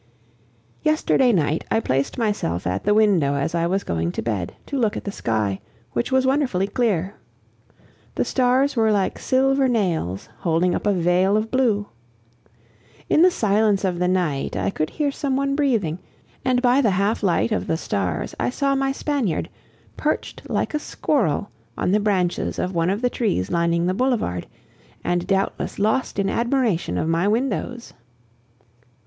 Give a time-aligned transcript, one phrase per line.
[0.81, 4.79] Yesterday night I placed myself at the window as I was going to bed, to
[4.79, 5.59] look at the sky,
[5.91, 7.13] which was wonderfully clear.
[8.15, 11.85] The stars were like silver nails, holding up a veil of blue.
[13.11, 15.99] In the silence of the night I could hear some one breathing,
[16.43, 19.49] and by the half light of the stars I saw my Spaniard,
[19.97, 24.47] perched like a squirrel on the branches of one of the trees lining the boulevard,
[25.03, 27.93] and doubtless lost in admiration of my windows.